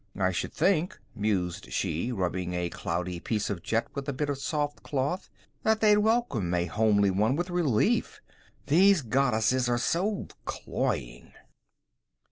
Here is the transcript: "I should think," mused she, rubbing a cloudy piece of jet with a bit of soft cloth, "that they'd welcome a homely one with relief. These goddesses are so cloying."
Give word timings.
"I 0.17 0.31
should 0.31 0.51
think," 0.51 0.97
mused 1.13 1.71
she, 1.71 2.11
rubbing 2.11 2.55
a 2.55 2.71
cloudy 2.71 3.19
piece 3.19 3.51
of 3.51 3.61
jet 3.61 3.85
with 3.93 4.09
a 4.09 4.13
bit 4.13 4.31
of 4.31 4.39
soft 4.39 4.81
cloth, 4.81 5.29
"that 5.61 5.79
they'd 5.79 5.97
welcome 5.99 6.51
a 6.55 6.65
homely 6.65 7.11
one 7.11 7.35
with 7.35 7.51
relief. 7.51 8.19
These 8.65 9.03
goddesses 9.03 9.69
are 9.69 9.77
so 9.77 10.27
cloying." 10.43 11.33